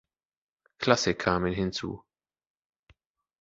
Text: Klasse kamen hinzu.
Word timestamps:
Klasse 0.79 1.13
kamen 1.13 1.53
hinzu. 1.53 2.03